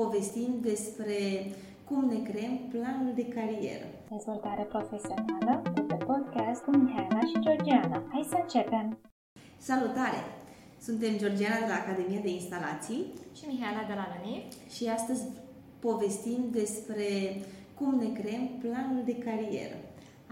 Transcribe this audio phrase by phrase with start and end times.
[0.00, 1.18] povestim despre
[1.88, 3.86] cum ne creăm planul de carieră.
[4.14, 7.98] Dezvoltare profesională de pe podcast cu Mihaela și Georgiana.
[8.12, 8.86] Hai să începem!
[9.68, 10.20] Salutare!
[10.86, 13.02] Suntem Georgiana de la Academia de Instalații
[13.36, 15.22] și Mihaela de la LUNIF și astăzi
[15.86, 17.08] povestim despre
[17.78, 19.78] cum ne creăm planul de carieră.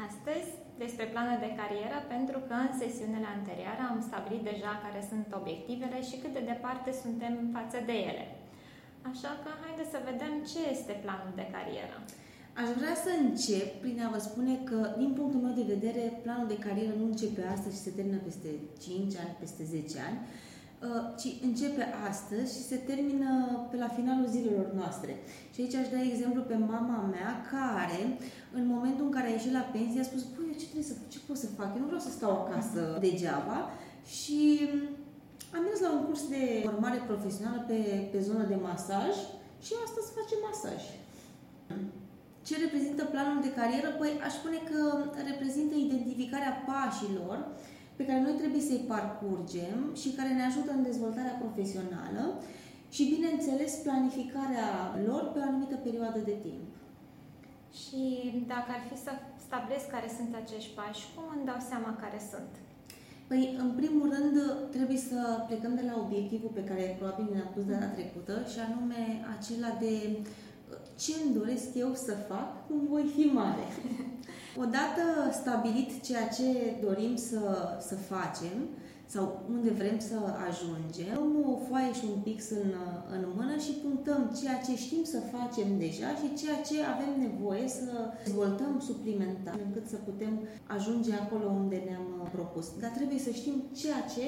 [0.08, 0.48] Astăzi
[0.82, 5.98] despre planul de carieră pentru că în sesiunile anterioare am stabilit deja care sunt obiectivele
[6.08, 8.24] și cât de departe suntem față de ele.
[9.11, 11.96] Așa că haideți să vedem ce este planul de carieră.
[12.62, 16.49] Aș vrea să încep prin a vă spune că, din punctul meu de vedere, planul
[16.53, 18.50] de carieră nu începe astăzi și se termină peste
[18.85, 23.31] 5 ani, peste 10 ani, uh, ci începe astăzi și se termină
[23.71, 25.12] pe la finalul zilelor noastre.
[25.53, 28.03] Și aici aș da exemplu pe mama mea, care,
[28.59, 31.18] în momentul în care a ieșit la pensie, a spus, păi, ce trebuie să ce
[31.26, 31.68] pot să fac?
[31.75, 33.59] Eu nu vreau să stau acasă degeaba
[34.17, 34.39] și
[35.56, 37.78] am mers la un curs de formare profesională pe,
[38.12, 39.14] pe zonă de masaj
[39.64, 40.83] și astăzi facem masaj.
[42.47, 43.91] Ce reprezintă planul de carieră?
[44.01, 44.81] Păi aș spune că
[45.31, 47.39] reprezintă identificarea pașilor
[47.97, 52.23] pe care noi trebuie să-i parcurgem și care ne ajută în dezvoltarea profesională
[52.95, 54.71] și, bineînțeles, planificarea
[55.09, 56.71] lor pe o anumită perioadă de timp.
[57.81, 58.03] Și
[58.53, 59.12] dacă ar fi să
[59.47, 62.53] stabilesc care sunt acești pași, cum îmi dau seama care sunt?
[63.27, 64.34] Păi, în primul rând,
[64.70, 69.03] trebuie să plecăm de la obiectivul pe care probabil ne-am pus data trecută și anume
[69.39, 69.92] acela de
[71.03, 73.66] ce îmi doresc eu să fac cum voi fi mare.
[74.64, 78.56] Odată stabilit ceea ce dorim să, să facem,
[79.15, 80.17] sau unde vrem să
[80.48, 82.70] ajungem, luăm o foaie și un pix în,
[83.15, 87.67] în mână și punctăm ceea ce știm să facem deja și ceea ce avem nevoie
[87.79, 87.91] să
[88.25, 90.34] dezvoltăm suplimentar, încât să putem
[90.77, 92.67] ajunge acolo unde ne-am propus.
[92.83, 94.25] Dar trebuie să știm ceea ce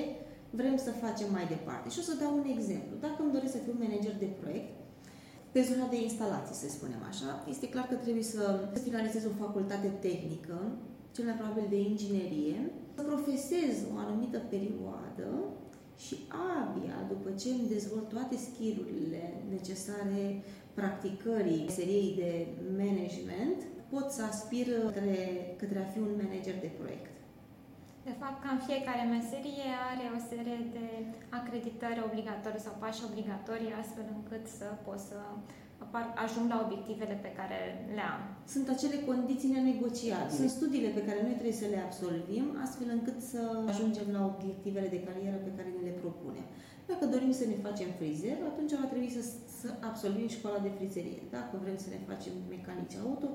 [0.58, 1.86] vrem să facem mai departe.
[1.92, 2.94] Și o să dau un exemplu.
[3.06, 4.70] Dacă îmi doresc să fiu manager de proiect,
[5.52, 8.42] pe zona de instalații, să spunem așa, este clar că trebuie să
[8.86, 10.56] finalizez o facultate tehnică,
[11.16, 12.58] cel mai probabil de inginerie,
[12.96, 15.28] să profesez o anumită perioadă
[16.04, 16.14] și
[16.58, 19.22] abia după ce îmi dezvolt toate skillurile
[19.56, 20.22] necesare
[20.78, 22.30] practicării seriei de
[22.82, 23.58] management,
[23.92, 25.18] pot să aspir către,
[25.60, 27.14] către a fi un manager de proiect.
[28.08, 30.86] De fapt, cam fiecare meserie are o serie de
[31.40, 35.18] acreditări obligatorii sau pași obligatorii, astfel încât să poți să
[36.24, 37.58] ajung la obiectivele pe care
[37.96, 38.22] le am.
[38.54, 40.38] Sunt acele condiții nenegociabile.
[40.40, 43.40] Sunt studiile pe care noi trebuie să le absolvim, astfel încât să
[43.72, 46.46] ajungem la obiectivele de carieră pe care ne le propunem.
[46.90, 49.22] Dacă dorim să ne facem frizer, atunci va trebui să,
[49.60, 51.20] să absolvim școala de frizerie.
[51.36, 53.28] Dacă vrem să ne facem mecanici auto,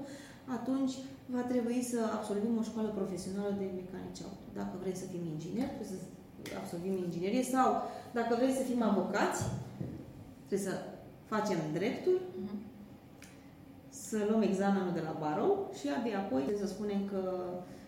[0.57, 0.93] atunci
[1.35, 4.45] va trebui să absolvim o școală profesională de mecanici auto.
[4.59, 5.99] Dacă vrem să fim inginer, trebuie să
[6.61, 7.67] absolvim inginerie sau
[8.17, 9.39] dacă vrem să fim avocați,
[10.47, 10.75] trebuie să
[11.35, 12.59] facem dreptul, uh-huh.
[13.89, 17.23] să luăm examenul de la barou și abia apoi să spunem că,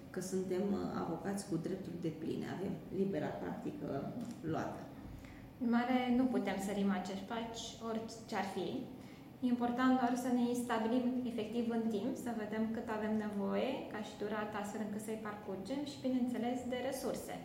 [0.10, 0.64] că suntem
[1.04, 3.88] avocați cu drepturi de pline, avem libera practică
[4.52, 4.82] luată.
[5.62, 8.68] În mare, nu putem sărim acești paci, orice ar fi.
[9.44, 14.00] E important doar să ne stabilim efectiv în timp, să vedem cât avem nevoie, ca
[14.08, 17.36] și durată, astfel încât să-i parcurgem și, bineînțeles, de resurse.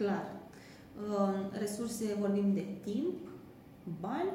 [0.00, 0.26] Clar.
[1.64, 3.18] Resurse vorbim de timp,
[4.00, 4.34] bani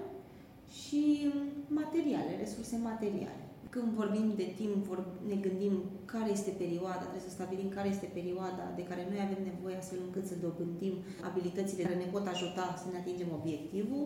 [0.70, 1.32] și
[1.68, 3.44] materiale, resurse materiale.
[3.76, 5.00] Când vorbim de timp, vor,
[5.32, 5.76] ne gândim
[6.14, 10.00] care este perioada, trebuie să stabilim care este perioada de care noi avem nevoie astfel
[10.06, 10.96] încât să dobândim
[11.30, 14.04] abilitățile care ne pot ajuta să ne atingem obiectivul.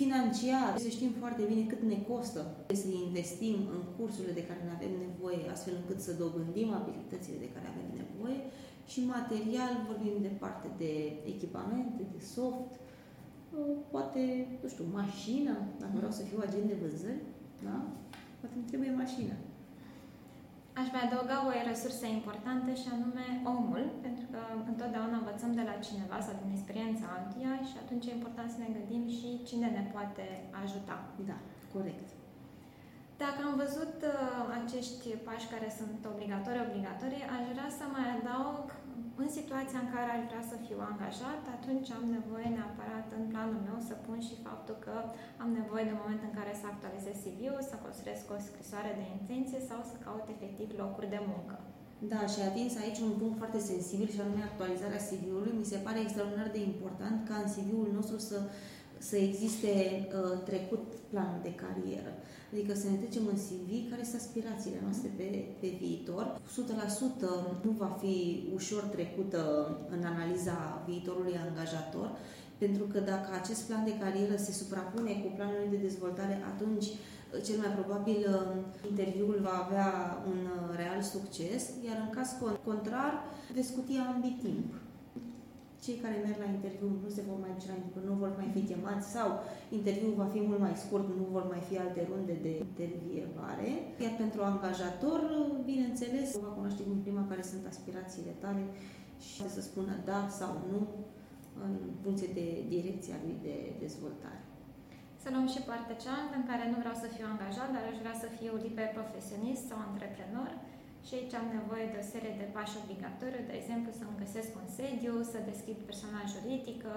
[0.00, 2.40] Financiar, să știm foarte bine cât ne costă
[2.82, 7.52] să investim în cursurile de care ne avem nevoie astfel încât să dobândim abilitățile de
[7.54, 8.40] care avem nevoie.
[8.92, 10.92] Și material, vorbim de parte de
[11.32, 12.72] echipamente, de soft,
[13.92, 14.22] poate,
[14.62, 17.22] nu știu, mașină, dacă vreau să fiu agent de vânzări,
[17.66, 17.76] da?
[18.40, 19.34] Poate îmi trebuie mașină.
[20.80, 25.76] Aș mai adăuga o resursă importantă și anume omul, pentru că întotdeauna învățăm de la
[25.86, 29.84] cineva sau din experiența altuia și atunci e important să ne gândim și cine ne
[29.94, 30.24] poate
[30.62, 30.96] ajuta.
[31.30, 31.38] Da,
[31.74, 32.08] corect.
[33.22, 34.14] Dacă am văzut uh,
[34.60, 38.64] acești pași care sunt obligatori, obligatorii, aș vrea să mai adaug
[39.22, 43.60] în situația în care aș vrea să fiu angajat, atunci am nevoie neapărat în planul
[43.68, 44.96] meu să pun și faptul că
[45.42, 49.60] am nevoie de moment în care să actualizez CV-ul, să construiesc o scrisoare de intenție
[49.70, 51.56] sau să caut efectiv locuri de muncă.
[52.12, 55.58] Da, și a atins aici un punct foarte sensibil și anume actualizarea CV-ului.
[55.60, 58.38] Mi se pare extraordinar de important ca în CV-ul nostru să,
[59.08, 62.12] să existe uh, trecut planul de carieră.
[62.54, 65.28] Adică să ne trecem în CV care sunt aspirațiile noastre pe,
[65.60, 66.24] pe viitor.
[67.60, 68.16] 100% nu va fi
[68.54, 69.40] ușor trecută
[69.94, 70.58] în analiza
[70.88, 72.08] viitorului angajator.
[72.58, 76.86] Pentru că dacă acest plan de carieră se suprapune cu planul de dezvoltare, atunci
[77.46, 78.20] cel mai probabil
[78.90, 79.90] interviul va avea
[80.30, 80.40] un
[80.76, 82.28] real succes, iar în caz
[82.64, 83.12] contrar,
[83.54, 84.83] veți scutia ambii timp
[85.84, 88.48] cei care merg la interviu nu se vor mai duce la interviu, nu vor mai
[88.54, 89.28] fi chemați sau
[89.78, 93.68] interviul va fi mult mai scurt, nu vor mai fi alte runde de intervievare.
[94.04, 95.20] Iar pentru angajator,
[95.70, 98.64] bineînțeles, va cunoaște din prima care sunt aspirațiile tale
[99.28, 100.80] și să spună da sau nu
[101.66, 104.42] în funcție de direcția lui de dezvoltare.
[105.22, 108.16] Să luăm și partea cealaltă în care nu vreau să fiu angajat, dar aș vrea
[108.22, 110.50] să fiu liber profesionist sau antreprenor
[111.06, 114.68] și aici am nevoie de o serie de pași obligatoriu, de exemplu să-mi găsesc un
[114.78, 116.92] sediu, să deschid personal juridică,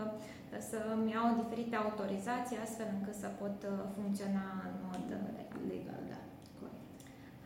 [0.70, 5.64] să-mi iau diferite autorizații astfel încât să pot uh, funcționa în mod uh, legal.
[5.74, 6.22] Legal, da.
[6.58, 6.84] Corect.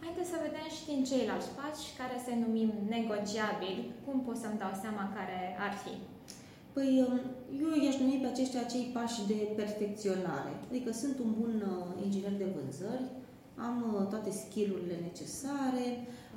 [0.04, 4.74] Haideți să vedem și din ceilalți pași, care se numim negociabili, cum pot să-mi dau
[4.84, 5.94] seama care ar fi.
[6.76, 7.20] Păi, um,
[7.64, 10.54] eu i-aș numi pe aceștia acei pași de perfecționare.
[10.70, 13.08] Adică sunt un bun uh, inginer de vânzări,
[13.68, 15.88] am toate skillurile necesare,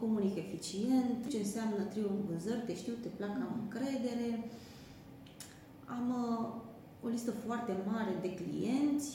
[0.00, 4.28] comunic eficient, ce înseamnă trio în vânzări, te știu, te plac, am încredere.
[5.96, 9.10] Am uh, o listă foarte mare de clienți,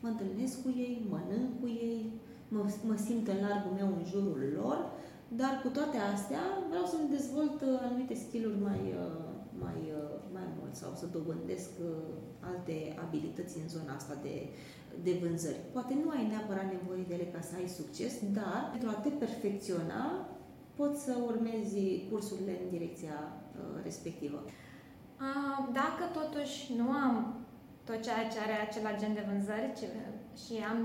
[0.00, 2.02] mă întâlnesc cu ei, mănânc cu ei,
[2.48, 4.78] mă, mă simt în largul meu în jurul lor,
[5.40, 9.28] dar cu toate astea vreau să-mi dezvolt uh, anumite skill-uri mai, uh,
[9.64, 11.96] mai, uh, mai mult sau să dobândesc uh,
[12.50, 12.77] alte
[13.48, 14.36] abilități în zona asta de
[15.02, 15.60] de vânzări.
[15.72, 19.08] Poate nu ai neapărat nevoie de ele ca să ai succes, dar pentru a te
[19.08, 20.02] perfecționa
[20.74, 21.78] poți să urmezi
[22.10, 24.38] cursurile în direcția uh, respectivă.
[25.80, 27.14] Dacă totuși nu am
[27.84, 29.72] tot ceea ce are acel agent de vânzări
[30.42, 30.80] și am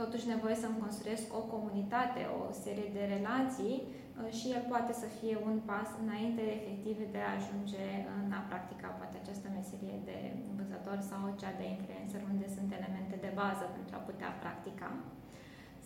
[0.00, 4.03] totuși nevoie să-mi construiesc o comunitate, o serie de relații uh,
[4.38, 7.86] și el poate să fie un pas înainte efectiv de a ajunge
[8.18, 10.18] în a practica poate această meserie de
[10.56, 14.90] vânzător sau cea de influencer, unde sunt elemente de bază pentru a putea practica.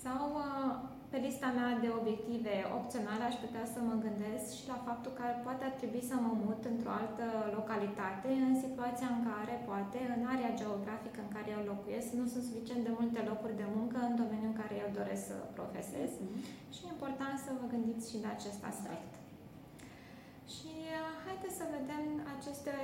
[0.05, 0.73] Sau uh,
[1.13, 5.25] pe lista mea de obiective opționale aș putea să mă gândesc și la faptul că
[5.47, 7.27] poate ar trebui să mă mut într-o altă
[7.59, 12.45] localitate în situația în care poate în area geografică în care eu locuiesc nu sunt
[12.49, 16.58] suficient de multe locuri de muncă în domeniul în care eu doresc să profesez mm-hmm.
[16.79, 19.13] Și e important să vă gândiți și de acest aspect.
[20.55, 22.05] Și uh, haideți să vedem
[22.37, 22.75] aceste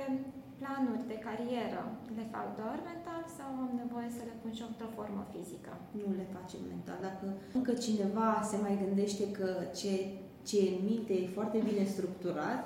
[0.59, 1.81] planuri de carieră
[2.17, 5.71] le fac doar mental sau am nevoie să le pun și într-o formă fizică?
[5.99, 6.99] Nu le facem mental.
[7.09, 7.25] Dacă
[7.57, 9.49] încă cineva se mai gândește că
[9.79, 9.93] ce,
[10.47, 12.61] ce e în minte e foarte bine structurat,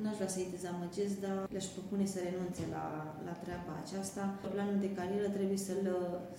[0.00, 2.84] n-aș vrea să-i dezamăgesc, dar le-aș propune să renunțe la,
[3.28, 4.22] la treaba aceasta.
[4.54, 5.84] Planul de carieră trebuie să-l,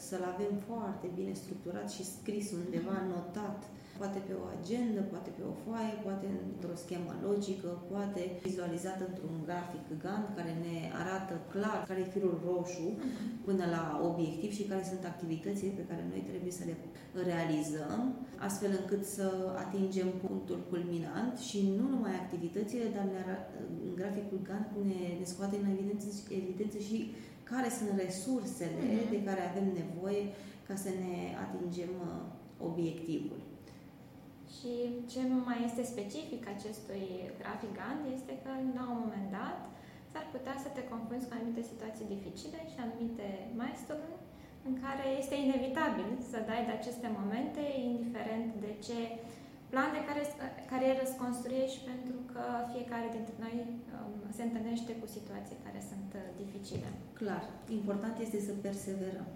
[0.07, 3.59] să-l avem foarte bine structurat și scris undeva, notat,
[4.03, 9.35] poate pe o agendă, poate pe o foaie, poate într-o schemă logică, poate vizualizat într-un
[9.47, 12.87] grafic Gantt care ne arată clar care e firul roșu
[13.47, 16.75] până la obiectiv și care sunt activitățile pe care noi trebuie să le
[17.31, 18.01] realizăm,
[18.47, 19.27] astfel încât să
[19.63, 23.21] atingem punctul culminant și nu numai activitățile, dar ne
[23.87, 26.07] în graficul Gantt ne, ne scoate în evidență,
[26.41, 26.97] evidență și
[27.51, 29.09] care sunt resursele mm-hmm.
[29.13, 30.23] de care avem nevoie
[30.67, 32.11] ca să ne atingem uh,
[32.69, 33.39] obiectivul.
[34.55, 34.73] Și
[35.11, 37.05] ce mai este specific acestui
[37.41, 39.59] grafic Gantt este că la un moment dat
[40.11, 43.27] s-ar putea să te confrunți cu anumite situații dificile și anumite
[43.59, 44.09] milestone
[44.67, 48.99] în care este inevitabil să dai de aceste momente, indiferent de ce
[49.71, 50.21] plan de care,
[50.71, 52.43] carieră îți construiești, pentru că
[52.73, 56.89] fiecare dintre noi um, se întâlnește cu situații care sunt uh, dificile.
[57.19, 57.43] Clar.
[57.79, 59.29] Important este să perseverăm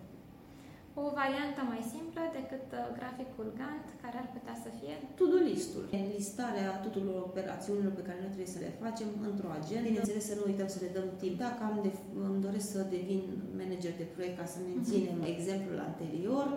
[1.04, 4.96] o variantă mai simplă decât uh, graficul Gantt, care ar putea să fie?
[5.20, 5.84] To-do listul.
[6.16, 9.88] Listarea tuturor operațiunilor pe care noi trebuie să le facem într-o agenda.
[9.90, 11.36] Bineînțeles să nu uităm să le dăm timp.
[11.46, 11.92] Dacă am de,
[12.28, 13.22] îmi doresc să devin
[13.62, 15.34] manager de proiect ca să menținem uh-huh.
[15.34, 16.48] exemplul anterior,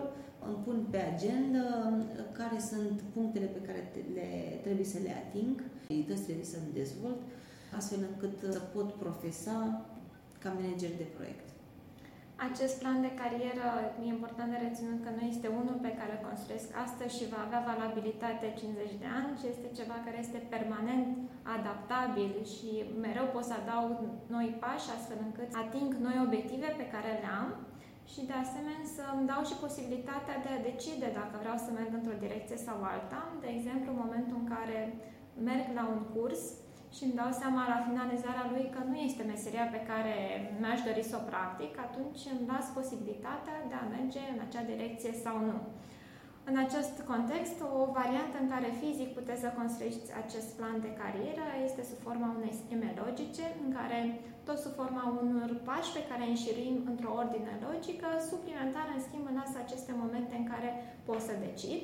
[0.49, 1.65] îmi pun pe agenda
[2.41, 3.81] care sunt punctele pe care
[4.17, 4.29] le,
[4.65, 7.21] trebuie să le ating, abilități trebuie să îmi dezvolt,
[7.79, 9.57] astfel încât să pot profesa
[10.43, 11.50] ca manager de proiect.
[12.49, 13.69] Acest plan de carieră
[14.03, 17.41] e important de reținut că nu este unul pe care îl construiesc astăzi și va
[17.45, 21.07] avea valabilitate 50 de ani, ci este ceva care este permanent
[21.57, 22.71] adaptabil și
[23.07, 23.99] mereu pot să adaug
[24.35, 27.51] noi pași astfel încât ating noi obiective pe care le am
[28.13, 31.93] și de asemenea să îmi dau și posibilitatea de a decide dacă vreau să merg
[31.95, 33.23] într-o direcție sau alta.
[33.45, 34.79] De exemplu, în momentul în care
[35.51, 36.43] merg la un curs,
[36.95, 40.15] și îmi dau seama la finalizarea lui că nu este meseria pe care
[40.61, 45.13] mi-aș dori să o practic, atunci îmi las posibilitatea de a merge în acea direcție
[45.25, 45.59] sau nu.
[46.51, 51.47] În acest context, o variantă în care fizic puteți să construiți acest plan de carieră
[51.67, 53.99] este sub forma unei scheme logice, în care
[54.47, 59.39] tot sub forma unor pași pe care înșirim într-o ordine logică, suplimentar, în schimb, în
[59.45, 60.71] asta aceste momente în care
[61.07, 61.81] pot să decid.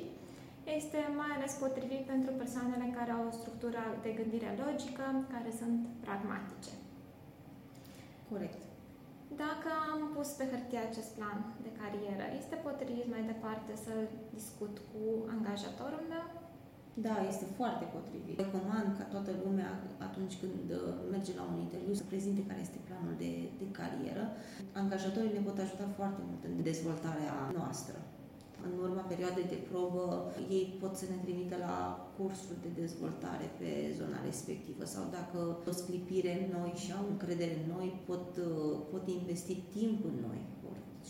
[0.75, 5.77] Este mai ales potrivit pentru persoanele care au o structură de gândire logică, care sunt
[6.05, 6.73] pragmatice.
[8.31, 8.61] Corect.
[9.45, 13.93] Dacă am pus pe hârtie acest plan de carieră, este potrivit mai departe să
[14.37, 15.01] discut cu
[15.35, 16.25] angajatorul meu?
[17.07, 18.37] Da, este foarte potrivit.
[18.43, 19.71] Recomand ca toată lumea,
[20.07, 20.79] atunci când uh,
[21.13, 23.31] merge la un interviu, să prezinte care este planul de,
[23.61, 24.25] de carieră.
[24.81, 27.97] Angajatorii ne pot ajuta foarte mult în dezvoltarea noastră
[28.65, 30.05] în urma perioadei de probă,
[30.49, 31.75] ei pot să ne trimită la
[32.17, 35.37] cursuri de dezvoltare pe zona respectivă sau dacă
[35.69, 38.27] o sclipire în noi și au încredere în noi, pot,
[38.91, 40.41] pot investi timp în noi.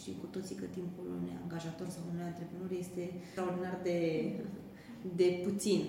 [0.01, 4.00] Și cu toții că timpul unui angajator sau unui antreprenor este extraordinar de,
[5.16, 5.82] de puțin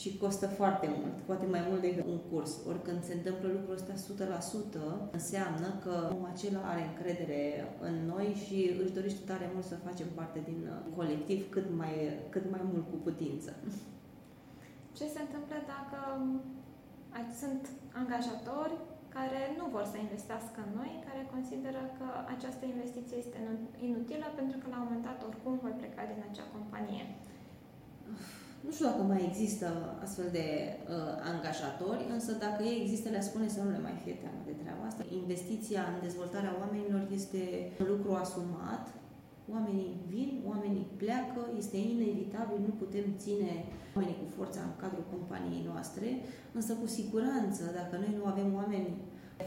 [0.00, 2.52] și costă foarte mult, poate mai mult decât un curs.
[2.68, 7.42] Ori când se întâmplă lucrul ăsta 100%, înseamnă că omul acela are încredere
[7.88, 11.94] în noi și își dorește tare mult să facem parte din uh, colectiv cât mai,
[12.34, 13.50] cât mai mult cu putință.
[14.96, 15.98] Ce se întâmplă dacă
[17.40, 17.62] sunt
[18.00, 18.76] angajatori
[19.16, 23.38] care nu vor să investească în noi, care consideră că această investiție este
[23.88, 27.04] inutilă pentru că la un moment dat oricum voi pleca din acea companie?
[28.64, 29.68] Nu știu dacă mai există
[30.04, 34.14] astfel de uh, angajatori, însă dacă ei există, le spune să nu le mai fie
[34.22, 35.02] teamă de treaba asta.
[35.22, 37.42] Investiția în dezvoltarea oamenilor este
[37.80, 38.84] un lucru asumat.
[39.54, 43.50] Oamenii vin, oamenii pleacă, este inevitabil, nu putem ține
[43.96, 46.08] oamenii cu forța în cadrul companiei noastre,
[46.58, 48.90] însă cu siguranță, dacă noi nu avem oameni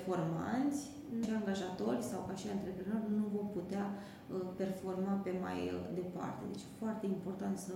[0.05, 0.96] formanți, și
[1.39, 6.43] angajatori sau ca și antreprenori, nu vom putea uh, performa pe mai uh, departe.
[6.51, 7.73] Deci foarte important să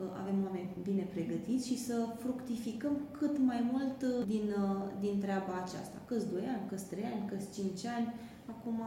[0.00, 5.14] Uh, avem oameni bine pregătiți și să fructificăm cât mai mult uh, din, uh, din
[5.24, 5.98] treaba aceasta.
[6.08, 8.08] Câți 2 ani, câți 3 ani, câți 5 ani,
[8.52, 8.78] acum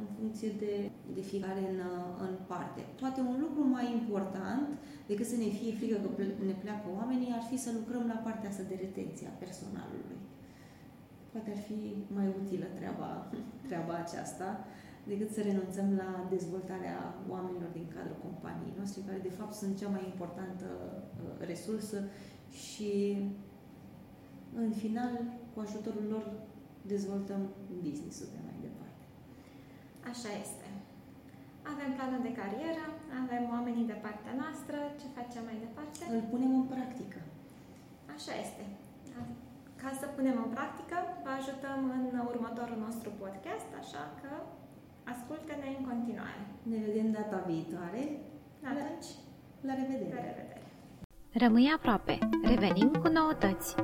[0.00, 0.74] în funcție de,
[1.16, 1.78] de fiecare în,
[2.26, 2.80] în parte.
[3.00, 4.68] Poate un lucru mai important
[5.10, 8.48] decât să ne fie frică că ne pleacă oamenii ar fi să lucrăm la partea
[8.50, 10.18] asta de retenție a personalului.
[11.36, 11.80] Poate ar fi
[12.18, 13.10] mai utilă treaba,
[13.66, 14.48] treaba aceasta
[15.10, 16.98] decât să renunțăm la dezvoltarea
[17.34, 21.98] oamenilor din cadrul companiei noastre, care de fapt sunt cea mai importantă uh, resursă
[22.64, 22.92] și
[24.62, 25.12] în final,
[25.52, 26.26] cu ajutorul lor,
[26.92, 27.40] dezvoltăm
[27.84, 29.04] business-ul de mai departe.
[30.10, 30.66] Așa este.
[31.72, 32.84] Avem planul de carieră,
[33.22, 36.02] avem oamenii de partea noastră, ce facem mai departe?
[36.14, 37.20] Îl punem în practică.
[38.16, 38.64] Așa este.
[39.82, 44.30] Ca să punem în practică, vă ajutăm în următorul nostru podcast, așa că
[45.12, 46.42] Ascultă-ne în continuare.
[46.62, 48.20] Ne vedem data viitoare.
[48.64, 49.06] Atunci,
[49.60, 50.14] la revedere.
[50.14, 50.62] La revedere.
[51.32, 52.18] Rămâi aproape.
[52.42, 53.74] Revenim cu noutăți.